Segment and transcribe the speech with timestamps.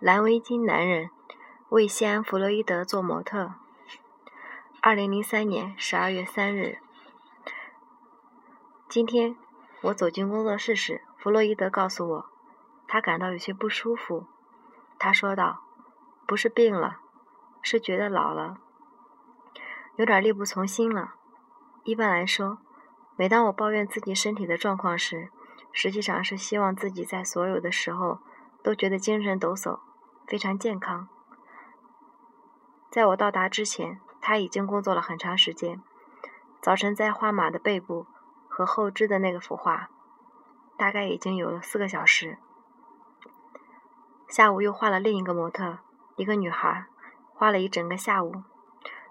[0.00, 1.10] 蓝围巾男人
[1.70, 3.54] 为西安弗洛伊德做模特。
[4.80, 6.78] 二零零三年十二月三日，
[8.88, 9.34] 今天
[9.80, 12.26] 我走进工作室时，弗洛伊德告诉我，
[12.86, 14.28] 他感到有些不舒服。
[15.00, 15.64] 他说道
[16.28, 16.98] ：“不是病了，
[17.60, 18.58] 是觉得老了，
[19.96, 21.14] 有点力不从心了。
[21.82, 22.58] 一般来说，
[23.16, 25.30] 每当我抱怨自己身体的状况时，
[25.72, 28.20] 实际上是希望自己在所有的时候
[28.62, 29.80] 都觉得精神抖擞。”
[30.28, 31.08] 非常健康。
[32.90, 35.80] 在我到达之前，他已经工作了很长时间。
[36.60, 38.06] 早晨在画马的背部
[38.46, 39.88] 和后肢的那个幅画，
[40.76, 42.36] 大概已经有了四个小时。
[44.28, 45.78] 下午又画了另一个模特，
[46.16, 46.84] 一个女孩，
[47.32, 48.42] 画了一整个下午。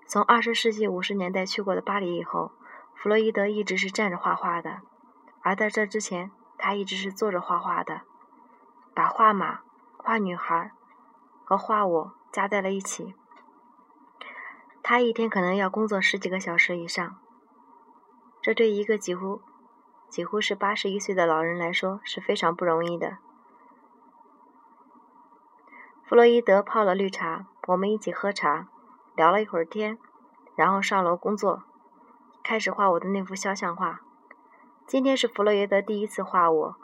[0.06, 2.52] 从二十世纪五十年代去过的巴黎以后，
[2.94, 4.81] 弗洛伊德一直是站着画画的，
[5.42, 8.02] 而在这之前，他一直是坐着画画的，
[8.94, 9.62] 把画马、
[9.98, 10.72] 画女孩。
[11.50, 13.16] 和画我加在了一起，
[14.84, 17.16] 他一天可能要工作十几个小时以上，
[18.42, 19.42] 这对一个几乎
[20.09, 23.20] 几乎是八十一岁的老人来说是非常不容易的。
[26.03, 28.68] 弗洛伊德泡了绿茶，我们一起喝茶，
[29.16, 29.98] 聊了一会儿天，
[30.53, 31.64] 然后上楼工作，
[32.44, 34.02] 开始画我的那幅肖像画。
[34.86, 36.75] 今天是弗洛伊德第一次画我，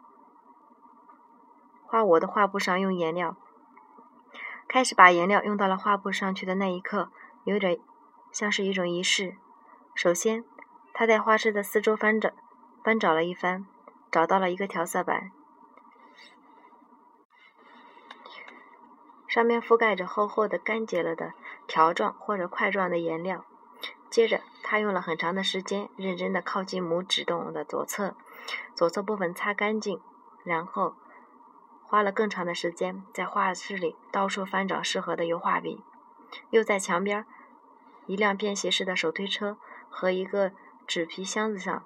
[1.85, 3.35] 画我的画布上用颜料。
[4.73, 7.11] 开始把颜料用到了画布上去的那一刻，
[7.43, 7.79] 有点
[8.31, 9.37] 像是一种仪式。
[9.93, 10.43] 首先，
[10.95, 12.31] 他在画室的四周翻找、
[12.83, 13.67] 翻找了一番，
[14.11, 15.31] 找到了一个调色板，
[19.27, 21.33] 上面覆盖着厚厚的干结了的
[21.67, 23.45] 条状或者块状的颜料。
[24.09, 28.15] 接着，他用了很长的时间，认真的靠近拇指洞的左侧，
[28.73, 30.01] 左侧部分擦干净，
[30.43, 30.95] 然后。
[31.93, 35.83] 花了更长的时间在画室里到处翻找适合的油画笔，
[36.49, 37.23] 又在墙边
[38.07, 39.59] 一辆便携式的手推车
[39.91, 40.53] 和一个
[40.87, 41.85] 纸皮箱子上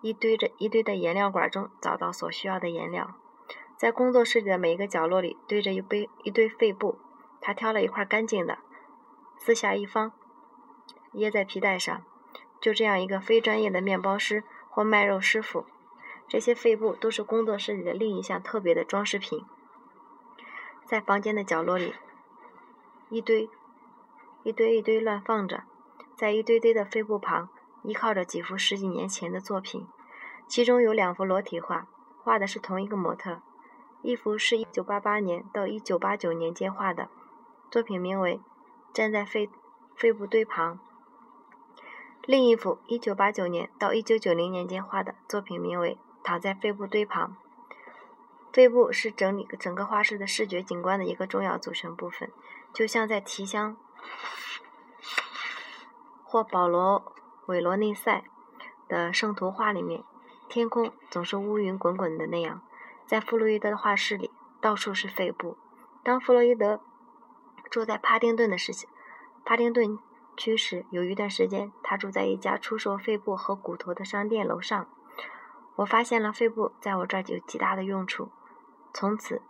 [0.00, 3.14] 一堆着一堆的颜料管中找到所需要的颜料。
[3.76, 6.98] 在工作室里的每一个角落里堆着一堆一堆废布，
[7.42, 8.56] 他挑了一块干净的，
[9.36, 10.12] 四下一方，
[11.12, 12.02] 掖在皮带上。
[12.58, 15.66] 就这样，一个非专业的面包师或卖肉师傅。
[16.28, 19.46] 这些废布都是工作室里的另一项特别的装饰品，
[20.84, 21.94] 在房间的角落里，
[23.08, 23.48] 一堆
[24.42, 25.64] 一堆一堆乱放着，
[26.14, 27.48] 在一堆堆的废布旁，
[27.82, 29.86] 依靠着几幅十几年前的作品，
[30.46, 31.88] 其中有两幅裸体画，
[32.22, 33.40] 画的是同一个模特，
[34.02, 37.08] 一幅是一九八八年到一九八九年间画的，
[37.70, 38.36] 作品名为
[38.92, 39.48] 《站在废
[39.96, 40.74] 废布堆旁》，
[42.26, 45.96] 另一幅一九八九年到一九九零年间画的作品名为。
[46.28, 47.38] 躺在废布堆旁，
[48.52, 52.30] 废布是整理整个画室的视觉景观的一个重要组成部分，
[52.74, 53.78] 就像在提香
[56.22, 57.00] 或保罗·
[57.46, 58.24] 韦罗内塞
[58.86, 60.04] 的圣徒画里面，
[60.50, 62.60] 天空总是乌云滚滚的那样。
[63.06, 65.56] 在弗洛伊德的画室里，到处是废布。
[66.02, 66.82] 当弗洛伊德
[67.70, 68.74] 住在帕丁顿的时
[69.46, 69.98] 帕丁顿
[70.36, 74.86] 区时，有一段时间，他住在一家出售废布和骨头的商店楼上。
[75.78, 78.32] 我发现了废布在我这儿有极大的用处，
[78.92, 79.42] 从此，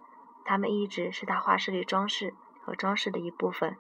[0.45, 3.79] 它们一直是他画室里装饰和装饰的一部分。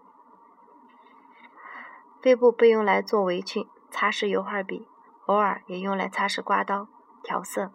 [2.23, 4.89] 废布被用来做围裙、擦拭油画笔，
[5.27, 6.89] 偶尔也用来擦拭刮刀、
[7.23, 7.71] 调色。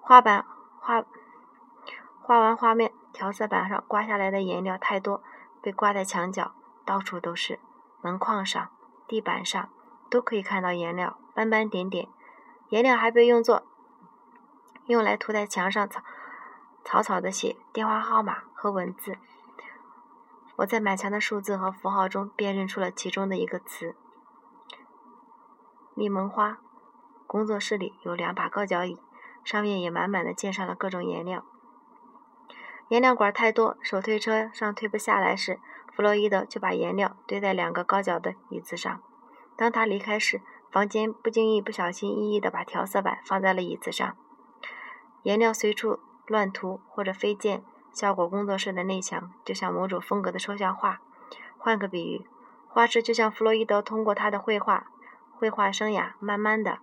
[0.00, 0.46] 画板
[0.80, 1.04] 画
[2.22, 5.22] 画完画面，调色板上刮下来的颜料太多，
[5.60, 6.54] 被刮在墙角，
[6.86, 7.60] 到处都是，
[8.00, 8.70] 门框上、
[9.06, 9.68] 地板上
[10.08, 12.08] 都可以看到颜料斑斑点点。
[12.70, 13.64] 颜料还被用作。
[14.92, 16.02] 用来涂在墙上，草
[16.84, 19.16] 草草的写电话号码和文字。
[20.56, 23.96] 我在满墙的数字和符号中辨认出了其中的一个词——
[25.96, 26.58] 柠檬花。
[27.26, 28.98] 工作室里有两把高脚椅，
[29.42, 31.46] 上面也满满的溅上了各种颜料。
[32.88, 35.58] 颜料管太多，手推车上推不下来时，
[35.94, 39.00] 弗洛伊德就把颜料堆在两个高脚的椅子上。
[39.56, 44.14] 当他离开时，房间不经意、不小心翼翼地把调色板放在了椅子上。
[45.22, 51.00] 颜料随处乱涂或者飞溅，效果工作室的内墙就像某种风格的抽象画。
[51.58, 52.26] 换个比喻，
[52.68, 54.88] 画室就像弗洛伊德通过他的绘画
[55.32, 56.78] 绘画生涯，慢慢的，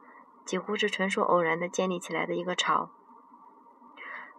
[0.45, 2.89] 几乎是纯属偶然的建立起来的一个巢。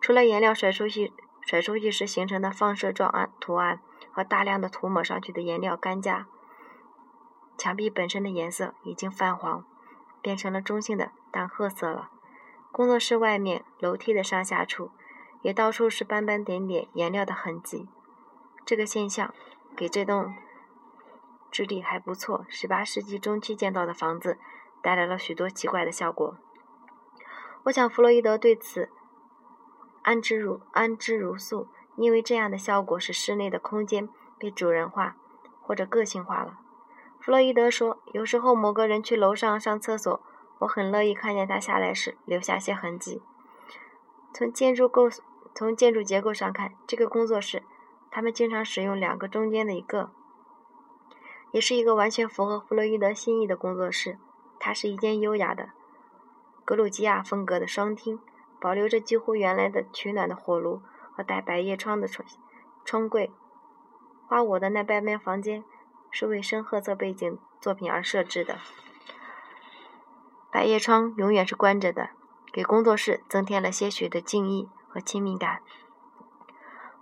[0.00, 1.12] 除了颜料甩出去
[1.42, 3.80] 甩出去时形成的放射状案图案
[4.10, 6.26] 和大量的涂抹上去的颜料干架，
[7.58, 9.64] 墙壁本身的颜色已经泛黄，
[10.22, 12.10] 变成了中性的淡褐色了。
[12.72, 14.90] 工作室外面楼梯的上下处，
[15.42, 17.88] 也到处是斑斑点点颜料的痕迹。
[18.64, 19.34] 这个现象
[19.76, 20.34] 给这栋
[21.50, 24.38] 质地还不错、十八世纪中期建造的房子
[24.80, 26.36] 带来了许多奇怪的效果。
[27.64, 28.88] 我想弗洛伊德对此
[30.02, 34.08] 安之如安之如素，因为这样的效果使室内的空间
[34.38, 35.16] 被主人化
[35.60, 36.58] 或者个性化了。
[37.18, 40.22] 弗洛伊德说：“有时候某个人去楼上上厕所，
[40.60, 43.22] 我很乐意看见他下来时留下些痕迹。
[44.32, 45.10] 从建筑构
[45.54, 47.64] 从建筑结构上看，这个工作室，
[48.10, 50.10] 他们经常使用两个中间的一个，
[51.50, 54.18] 也是一个完全符合弗洛伊德心意的工作室。
[54.58, 55.70] 它是一间优雅的。”
[56.64, 58.20] 格鲁吉亚风格的双厅，
[58.60, 62.28] 保留着几乎原来的取暖的火炉和带百叶窗的窗
[62.84, 63.32] 窗柜。
[64.28, 65.64] 花我的那半边房间
[66.10, 68.58] 是为深褐色背景作品而设置的，
[70.50, 72.10] 百叶窗永远是关着的，
[72.52, 75.60] 给工作室增添了些许的静谧和亲密感。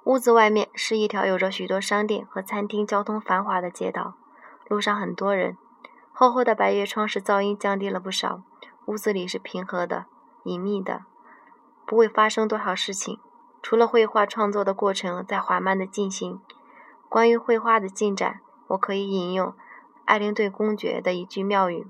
[0.04, 4.14] 屋子外面是一条有着许多商店和餐厅、交通繁华的街道，
[4.68, 5.56] 路上很多人。
[6.12, 8.42] 厚厚的百叶窗使噪音降低了不少。
[8.86, 10.06] 屋子里是平和的、
[10.44, 11.04] 隐秘的，
[11.86, 13.20] 不会发生多少事情。
[13.62, 16.40] 除了绘画创作的过程在缓慢的进行。
[17.08, 19.54] 关于绘画的进展，我可以引用
[20.06, 21.86] 艾灵顿公爵的一句妙语：“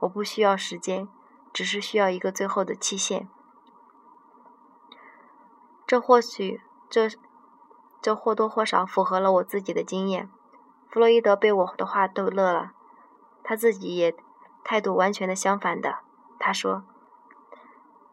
[0.00, 1.08] 我不需要时间，
[1.52, 3.28] 只是需要一个最后的期限。”
[5.86, 7.08] 这或许这
[8.00, 10.30] 这或多或少符合了我自己的经验。
[10.88, 12.72] 弗洛伊德被我的话逗乐了，
[13.42, 14.16] 他自己也
[14.62, 15.98] 态度完全的相反的。
[16.38, 16.84] 他说：“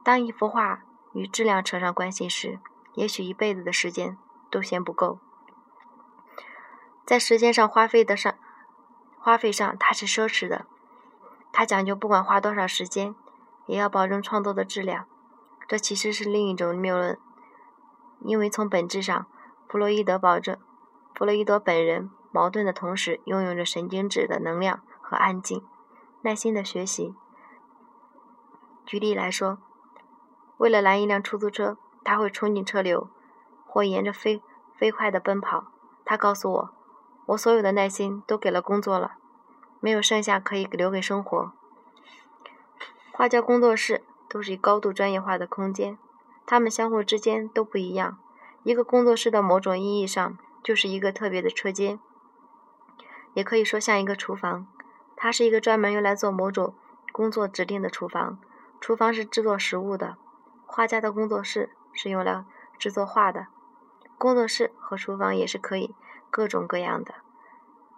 [0.04, 0.84] 当一幅画
[1.14, 2.60] 与质量扯上关系时，
[2.96, 4.18] 也许一辈子的时间
[4.50, 5.20] 都嫌不够。
[7.06, 8.34] 在时间上花费的上
[9.20, 10.66] 花费上，他是奢侈的。
[11.52, 13.14] 他讲究不管花多少时间，
[13.66, 15.06] 也要保证创作的质量。
[15.68, 17.18] 这其实是另一种谬论，
[18.22, 19.26] 因为从本质上，
[19.68, 20.58] 弗洛伊德保证，
[21.16, 25.64] 弗洛伊德本人矛盾的同时，拥有着神经质的能量和安静、
[26.22, 27.16] 耐心的学习。”
[28.86, 29.60] 举例来说，
[30.58, 33.10] 为了拦一辆出租车，他会冲进车流，
[33.66, 34.42] 或沿着飞
[34.76, 35.68] 飞快地奔跑。
[36.04, 36.70] 他告诉我，
[37.28, 39.14] 我所有的耐心都给了工作了，
[39.82, 41.52] 没有剩下可以留给生活。
[43.12, 45.98] 画家工作室都是高度专业化的空间，
[46.46, 48.18] 它们相互之间都不一样。
[48.64, 52.00] 一个工作室的某种意义上就是一个特别的车间，
[53.34, 54.68] 也可以说像一个厨房。
[55.16, 56.74] 它是一个专门用来做某种
[57.12, 58.40] 工作指定的厨房。
[58.80, 60.18] 厨房是制作食物的，
[60.66, 62.46] 画家的工作室是用来
[62.80, 63.48] 制作画的。
[64.18, 65.94] 工作室和厨房也是可以
[66.30, 67.16] 各种各样的，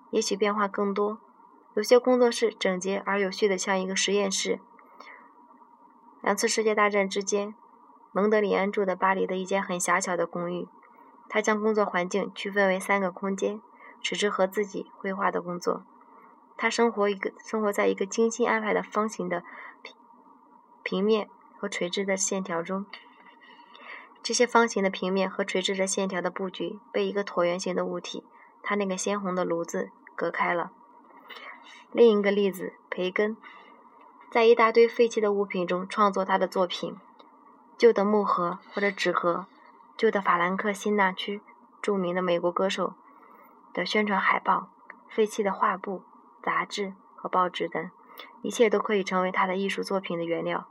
[0.09, 1.19] 也许变化更多。
[1.75, 4.59] 有些工作室整洁而有序的，像一个实验室。
[6.21, 7.55] 两次世界大战之间，
[8.11, 10.67] 蒙德里安住的巴黎的一间很狭小的公寓，
[11.27, 13.59] 他将工作环境区分为三个空间，
[14.01, 15.83] 只适合自己绘画的工作。
[16.55, 19.43] 他生活一个生活在一个精心安排的方形的。
[20.83, 22.85] 平面和垂直的线条中，
[24.21, 28.23] 这些方形的平面和垂直的线条的布局被一个椭圆形的物体——
[28.61, 30.71] 它那个鲜红的炉子——隔开了。
[31.93, 33.37] 另一个例子，培根
[34.31, 36.97] 在一大堆废弃的物品中创作他的作品：
[37.77, 39.45] 旧的木盒或者纸盒，
[39.95, 41.39] 旧的法兰克辛纳区
[41.83, 42.95] 著名的美国歌手
[43.71, 44.69] 的宣传海报，
[45.07, 46.01] 废弃的画布、
[46.41, 47.91] 杂志和报纸等，
[48.41, 50.67] 一切都可以成为他的艺术作品的原料。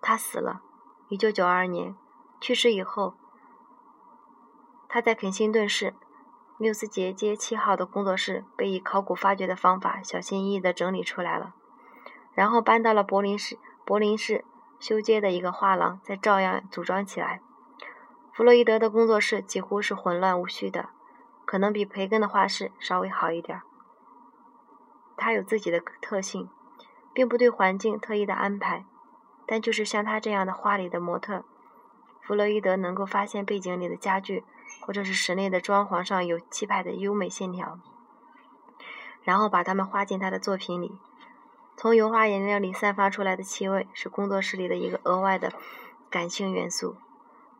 [0.00, 0.62] 他死了，
[1.08, 1.94] 一九九二年
[2.40, 3.12] 去世以后，
[4.88, 5.92] 他在肯辛顿市
[6.58, 11.54] 缪斯杰街七号的工作室被以考古发掘的方法小心翼翼地整理出来了，
[12.32, 14.44] 然后搬到了柏林市柏林市
[14.80, 17.42] 修街的一个画廊，再照样组装起来。
[18.32, 20.88] 弗洛伊德的工作室几乎是混乱无序的，
[21.44, 23.60] 可能比培根的画室稍微好一点。
[25.16, 26.48] 他有自己的特性，
[27.12, 28.84] 并不对环境特意的安排。
[29.46, 31.44] 但就是像他这样的画里的模特，
[32.20, 34.44] 弗洛伊德能够发现背景里的家具，
[34.80, 37.78] 或者是室内的装潢上有气派的优美线条，
[39.22, 40.98] 然后把它们画进他的作品里。
[41.76, 45.52] 从油画颜料里散发出来的气味是工作室里的一个额外的
[46.08, 46.96] 感性元素。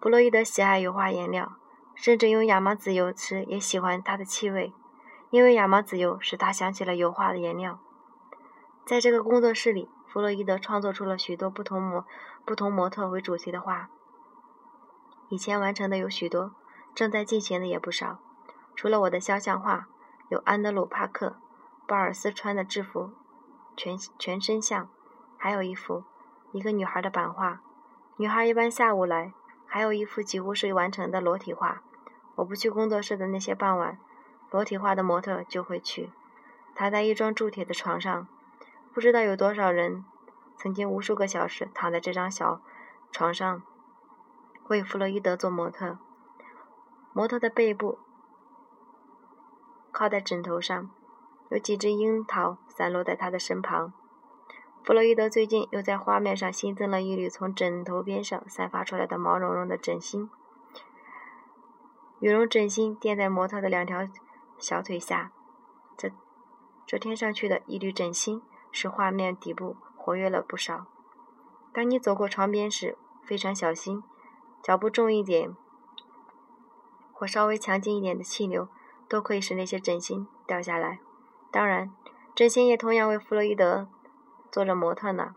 [0.00, 1.56] 弗洛伊德喜爱油画颜料，
[1.94, 4.72] 甚至用亚麻籽油时也喜欢它的气味，
[5.30, 7.78] 因为亚麻籽油使他想起了油画的颜料。
[8.84, 9.88] 在这个工作室里。
[10.08, 12.06] 弗洛伊德创作出了许多不同模、
[12.46, 13.90] 不同模特为主题的画。
[15.28, 16.52] 以前完成的有许多，
[16.96, 18.18] 正在进行的也不少。
[18.74, 19.86] 除了我的肖像画，
[20.30, 21.36] 有安德鲁·帕克、
[21.86, 23.12] 鲍尔斯穿的制服，
[23.76, 24.88] 全全身像，
[25.36, 26.04] 还有一幅
[26.52, 27.60] 一个女孩的版画。
[28.16, 29.34] 女孩一般下午来，
[29.66, 29.82] 还。
[29.82, 31.82] 有一幅几乎是完成的裸体画。
[32.36, 33.98] 我不去工作室的那些傍晚，
[34.50, 36.10] 裸体画的模特就会去。
[36.74, 38.26] 躺在一张铸铁的床上，
[38.94, 40.04] 不知道有多少人
[40.56, 42.62] 曾经无数个小时躺在这张小
[43.12, 43.62] 床上
[44.68, 45.98] 为弗洛伊德做模特。
[47.16, 47.98] 模特的背部
[49.90, 50.90] 靠在枕头上，
[51.48, 53.94] 有几只樱桃散落在他的身旁。
[54.84, 60.28] 弗洛伊德最近又在画面上新增了一缕从枕头边上散发出来的毛茸茸的枕芯。
[62.20, 64.06] 羽绒枕芯垫在模特的两条
[64.58, 65.32] 小腿下，
[65.96, 66.12] 这
[66.84, 70.84] 这贴上去的一缕枕芯使画面底部活跃了不少。
[71.72, 74.02] 当你走过床边时，非常小心，
[74.62, 75.56] 脚步重一点。
[77.18, 78.68] 或稍微强劲一点的气流，
[79.08, 80.98] 都可以使那些枕芯掉下来。
[81.50, 81.90] 当然，
[82.34, 83.88] 枕芯也同样为弗洛伊德
[84.52, 85.34] 做着模特呢。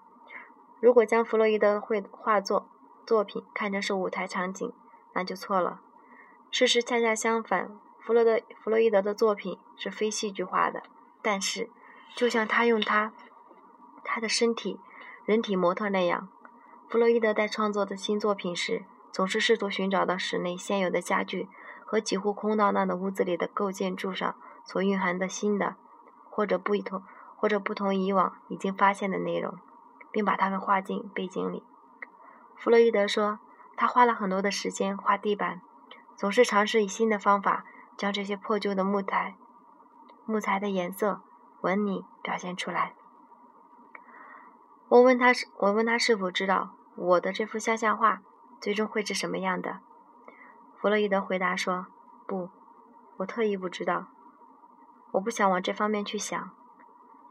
[0.81, 2.67] 如果将弗洛伊德绘画作
[3.05, 4.73] 作品看成是舞台场景，
[5.13, 5.79] 那就错了。
[6.51, 7.71] 事实恰恰相反，
[8.01, 10.83] 弗洛的弗洛伊德的作品是非戏剧化的。
[11.21, 11.69] 但是，
[12.13, 13.13] 就像他用他
[14.03, 14.77] 他的身体
[15.23, 16.27] 人体模特那样，
[16.89, 18.83] 弗洛伊德在创作的新作品时，
[19.13, 21.47] 总是试图寻找到室内现有的家具。
[21.89, 25.75] 和几乎空荡荡的屋子里的构建柱上所蕴含的新的，
[26.29, 27.01] 或者不同，
[27.35, 29.57] 或者不同以往已经发现的内容，
[30.11, 31.63] 并把它们画进背景里。
[32.55, 33.39] 弗洛伊德说，
[33.75, 35.63] 他花了很多的时间画地板，
[36.15, 37.65] 总是尝试以新的方法
[37.97, 39.35] 将这些破旧的木材、
[40.27, 41.21] 木材的颜色、
[41.61, 42.93] 纹理表现出来。
[44.89, 48.21] 我问他是，我问他是否知道我的这幅肖像画
[48.61, 49.79] 最终会是什么样的。
[50.81, 51.87] 弗洛伊德回答说
[52.25, 52.49] ：“不，
[53.17, 54.07] 我特意不知道。
[55.11, 56.51] 我不想往这方面去想，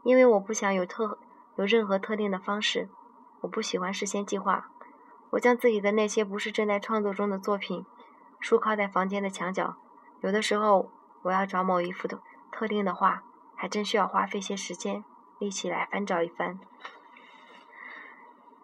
[0.03, 1.17] 因为我不想有特
[1.55, 2.89] 有任何特定的方式。
[3.41, 4.69] 我不喜欢事先计划。
[5.31, 7.85] 我将自己的那些不是正在创作中的作品
[8.39, 9.77] 竖靠在房间的墙角。
[10.21, 10.91] 有的时候，
[11.23, 12.19] 我要找某一幅的
[12.51, 13.23] 特定的画，
[13.55, 15.03] 还真需要花费些时间
[15.39, 16.59] 力气来翻找一番。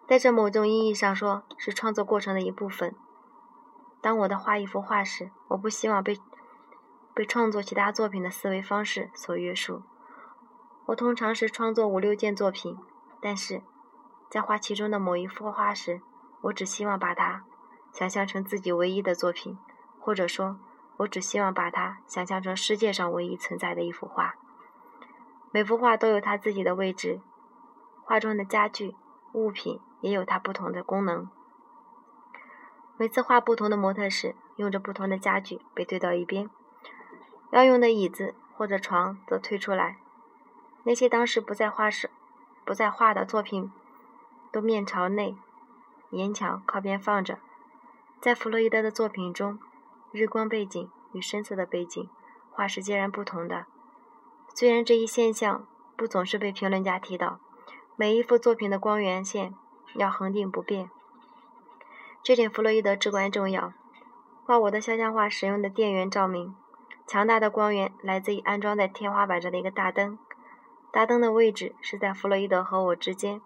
[0.06, 2.94] 在这某种意义上说，是创作过程的一部分。”
[4.06, 6.16] 当我的画一幅画时，我不希望被
[7.12, 9.82] 被创作其他作品的思维方式所约束。
[10.84, 12.78] 我通常是创作五六件作品，
[13.20, 13.64] 但是
[14.30, 16.02] 在画其中的某一幅画时，
[16.42, 17.46] 我只希望把它
[17.92, 19.58] 想象成自己唯一的作品，
[19.98, 20.60] 或者说，
[20.98, 24.36] 我只希望把它想象成世界上唯一存在的一幅画。
[25.50, 27.20] 每幅画都有它自己的位置，
[28.04, 28.94] 画中的家具
[29.32, 31.28] 物品也有它不同的功能。
[32.98, 36.48] 每次画不同的模特时，用着不同的家具被推到一边，
[37.50, 39.98] 要用的椅子或者床则推出来。
[40.84, 42.10] 那些当时不在画室、
[42.64, 43.70] 不在画的作品，
[44.50, 45.36] 都面朝内，
[46.10, 47.38] 沿墙靠边放着。
[48.18, 49.58] 在弗洛伊德的作品中，
[50.10, 52.08] 日光背景与深色的背景
[52.50, 53.66] 画是截然不同的。
[54.54, 57.40] 虽然这一现象不总是被评论家提到，
[57.94, 59.54] 每一幅作品的光源线
[59.96, 60.90] 要恒定不变。
[62.26, 63.72] 这点弗洛伊德至关重要。
[64.44, 66.56] 画我的肖像画使用的电源照明，
[67.06, 70.18] 强大的光源来自于安装在天花板上的一个大灯。
[70.90, 73.40] 大灯的位置是在弗洛伊德和我之间。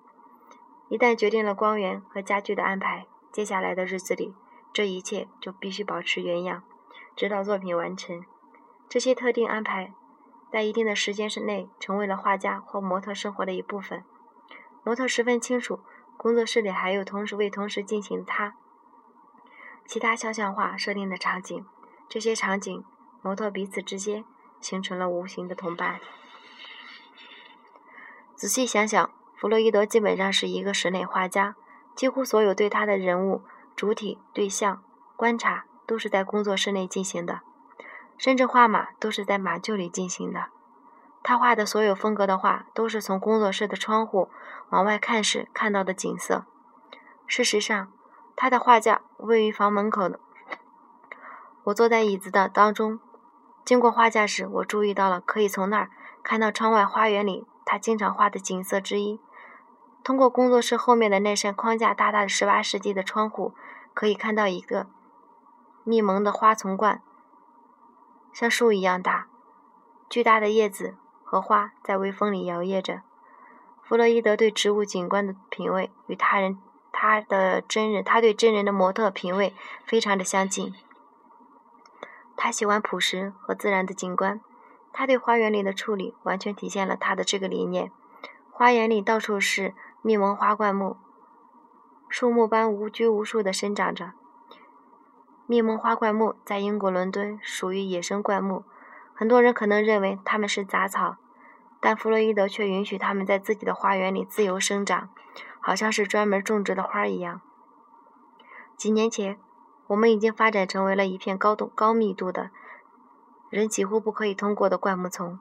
[0.89, 4.35] 一旦决定了光源和家具的安排，接下来的日子里，
[4.73, 6.63] 这一切就必须保持原样，
[7.15, 8.25] 直到作品完成。
[8.89, 9.93] 这些特定安排
[10.51, 14.03] 在一定的时间之内成为了画家或模特生活的一部分。
[14.83, 15.81] 模特十分清楚，
[16.17, 18.57] 工作室里还有同时为同时进行他。
[19.91, 21.67] 其他肖像画设定的场景，
[22.09, 22.85] 这些场景
[23.23, 24.25] 模特彼此之间
[24.61, 25.99] 形成了无形的同伴。
[28.37, 31.57] 仔细想想，弗洛伊德基本上是一个室内画家，
[31.97, 33.43] 几乎所有对他的人物、
[33.75, 34.81] 主体、对象
[35.17, 37.41] 观察都是在工作室内进行的，
[38.17, 40.51] 甚至画马都是在马厩里进行的。
[41.25, 44.31] 他画的所有风格的画都是从工作室的窗户
[44.69, 46.47] 往外看时看到的景色。
[47.27, 47.93] 事实上，
[48.43, 50.19] 他的画架位于房门口的。
[51.65, 52.99] 我坐在椅子的当中，
[53.67, 55.91] 经过画架时，我注意到了可以从那儿
[56.23, 59.21] 看到窗外花园里他经常画的景色之一。
[60.03, 63.53] 通过工作室后面的那扇框架大大的十八世纪的窗户，
[63.93, 64.87] 可以看到一个
[65.85, 67.03] 密蒙的花丛罐，
[68.33, 69.27] 像树一样大，
[70.09, 73.03] 巨大的叶子和花在微风里摇曳着。
[73.83, 76.59] 弗洛伊德对植物景观的品味与他人。
[77.03, 79.55] 他的真人，他对真人的模特品味
[79.87, 80.75] 非常的相近。
[82.37, 84.39] 他喜欢朴实和自然的景观，
[84.93, 87.91] 他对花园里的处理完全体现了他的这个理念。
[88.51, 90.99] 花园里到处是密蒙花灌木，
[92.11, 94.13] 树木般无拘无束地生长着。
[95.47, 98.65] 密蒙花灌木在英国伦敦属于野生灌木，
[99.15, 101.17] 很多人可能认为它们是杂草，
[101.81, 105.09] 但弗洛伊德却允许它们在自己的花园里自由生长，
[105.61, 107.41] 好像是专门种植的花一样。
[108.77, 109.39] 几年前，
[109.89, 112.51] 我们已经发展成为了一片高度、高密度的
[113.51, 115.39] 人几乎不可以通过的灌木丛。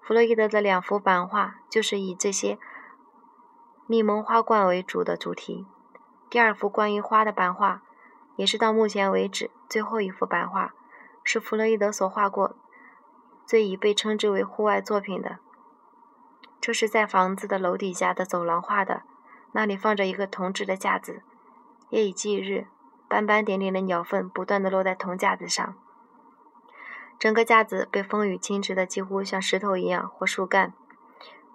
[0.00, 2.58] 弗洛伊德的两幅版画就是以这些
[3.86, 5.66] 密蒙花冠为主的主题。
[6.30, 7.82] 第二幅关于花的版画，
[8.36, 10.72] 也是到目前为止最后一幅版画，
[11.22, 12.56] 是弗洛伊德所画过
[13.44, 15.38] 最已被称之为户外作品的。
[16.60, 19.02] 这是在房子的楼底下的走廊画的，
[19.52, 21.22] 那里放着一个铜制的架子。
[21.90, 22.66] 夜以继日，
[23.08, 25.74] 斑斑点点的鸟粪不断地落在铜架子上，
[27.18, 30.72] 整个架子被风雨侵蚀的几乎像石头一样或树干。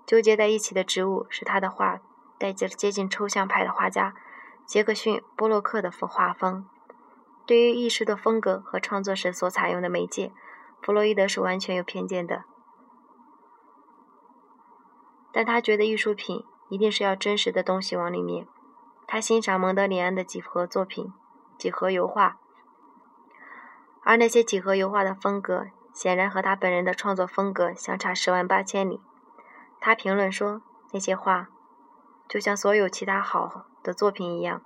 [0.06, 2.00] 纠结在一起的植物是他的画，
[2.38, 4.14] 带着接近抽象派的画家
[4.66, 6.68] 杰克逊·波洛克的画风。
[7.46, 10.32] 对于艺术的风格和创作时所采用的媒介，
[10.82, 12.44] 弗洛伊德是完全有偏见的。
[15.32, 18.48] 但他觉得艺术品一定是要真实的东西往里面。
[19.08, 21.14] 他欣赏蒙德里安的几何作品、
[21.58, 22.40] 几何油画，
[24.04, 29.00] 而那些几何油画的风格显然和他本人的创作风格相差十万八千里。
[29.80, 31.50] 他评论说：“那些画
[32.28, 34.64] 就像所有其他好的作品一样，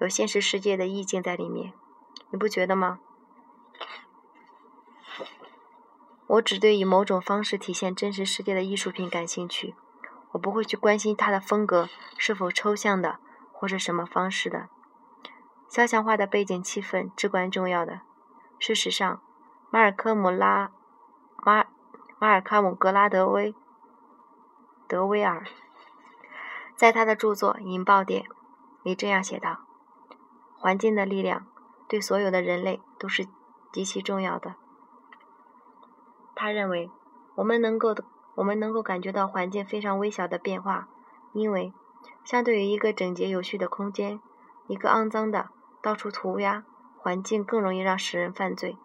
[0.00, 1.72] 有现实世界的意境在里面，
[2.30, 3.00] 你不觉得吗？”
[6.26, 9.74] 我只对以某种方式体现真实世界的艺术品感兴趣，
[10.32, 13.18] 我不会去关心他的风格是否抽象的。
[13.60, 14.68] 或是什么方式的
[15.68, 18.02] 肖像画的背景气氛至关重要的。
[18.60, 19.20] 事实上，
[19.68, 20.70] 马尔科姆拉
[21.44, 21.64] 马
[22.20, 23.52] 马尔卡姆格拉德威
[24.86, 25.44] 德威尔
[26.76, 28.22] 在他的著作《引爆点》
[28.84, 29.62] 里这样写道
[30.56, 31.44] ：“环境的力量
[31.88, 33.26] 对所有的人类都是
[33.72, 34.54] 极其重要的。”
[36.36, 36.92] 他认为，
[37.34, 37.92] 我们能够
[38.38, 40.88] 我们能够感觉到环境非常微小的变化，
[41.32, 41.72] 因为。
[42.24, 44.20] 相对于一个整洁有序的空间，
[44.66, 45.48] 一个肮脏的、
[45.80, 46.62] 到处涂鸦
[46.98, 48.76] 环境更容易让使人犯罪。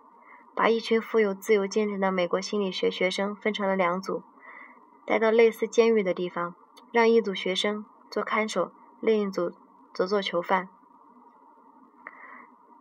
[0.55, 4.23] 把一群富有自由精神的美国心理学学生分成了两组，
[5.05, 6.55] 带到类似监狱的地方，
[6.91, 9.51] 让一组学生做看守，另一组
[9.93, 10.69] 则做囚犯。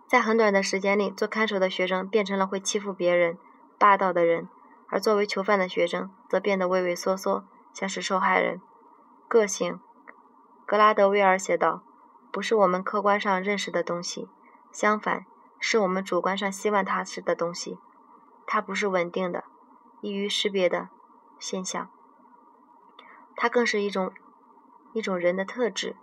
[0.07, 3.37] 在很短的时间里，做看守的学生变成了会欺负别人、
[3.79, 4.49] 霸道的人，
[4.93, 8.61] 而作为囚犯的学生则变得畏畏缩缩，像是受害人。
[9.27, 9.81] 个性。
[10.67, 11.83] 格拉德威尔写道
[12.31, 14.29] ：“不是我们客观上认识的东西，
[14.71, 15.25] 相反，
[15.59, 17.79] 是我们主观上希望它是的东西。
[18.47, 19.45] 它不是稳定的、
[20.03, 20.91] 易于识别的
[21.39, 21.89] 现象，
[23.35, 24.13] 它更是一种
[24.93, 25.97] 一种人的特质。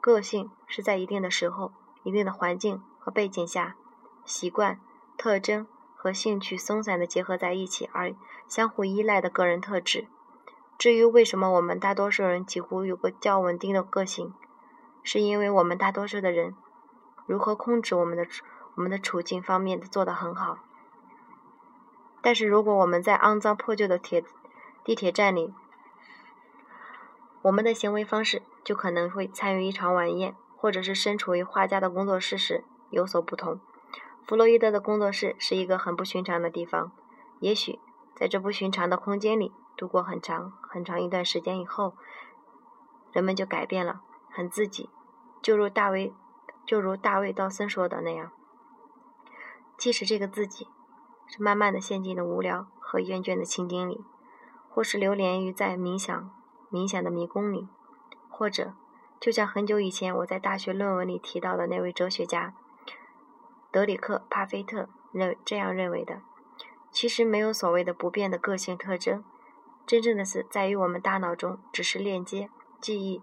[0.00, 1.72] 个性是在一定的时候、
[2.04, 3.74] 一定的环境和背景下，
[4.24, 4.80] 习惯、
[5.16, 5.66] 特征
[6.02, 8.12] 和兴趣松散的结合在一起而
[8.48, 10.08] 相互依赖的个人特质。”
[10.76, 14.34] 至于为什么我们大多数人几乎有个较稳定的个性，
[15.04, 16.56] 是因为我们大多数的人
[17.26, 18.26] 如何控制我们的
[18.74, 20.58] 我们的处境方面做得很好。
[22.20, 24.24] 但是如果我们在肮脏破旧的铁
[24.82, 25.54] 地铁站里，
[27.42, 33.60] 我们的行为方式就可能会参与一场晚宴，或者是身处于画家的工作室时有所不同。
[34.26, 36.92] 弗洛伊德的工作室是一个很不寻常的地方，
[37.40, 37.78] 也许
[38.14, 39.52] 在这不寻常的空间里。
[39.74, 41.94] 度过很长很长一段时间以后，
[43.10, 44.90] 人们就改变了，很自己，
[45.40, 46.14] 就如大卫，
[46.66, 48.30] 就如大卫道森说的那样。
[49.78, 50.68] 即使这个自己
[51.26, 54.04] 是慢慢的陷进了无聊和厌倦的情景里，
[54.68, 56.30] 或是流连于在冥想
[56.70, 57.66] 冥想的迷宫里，
[58.28, 58.74] 或者
[59.18, 62.54] 就像很久以前我在大学论文里提到的那位哲学家
[63.72, 66.20] 德里克·帕菲特认这样认为的，
[66.92, 69.24] 其实没有所谓的不变的个性特征。
[69.84, 72.48] 真正的是在于我们大脑中只是链接、
[72.80, 73.22] 记忆、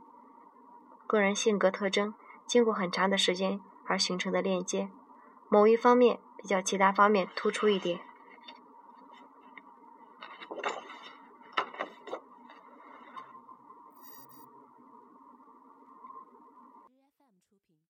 [1.07, 2.13] 个人性格特征，
[2.45, 4.89] 经过很长的时间而形成的链接，
[5.47, 8.01] 某一方面比较其他方面突出一点。